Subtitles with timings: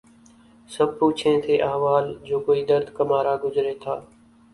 [0.69, 3.95] سب پوچھیں تھے احوال جو کوئی درد کا مارا گزرے تھا